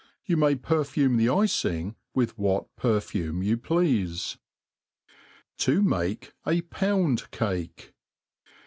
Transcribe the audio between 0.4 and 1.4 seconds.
perfume the